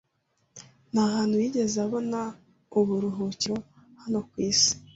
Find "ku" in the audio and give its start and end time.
4.29-4.35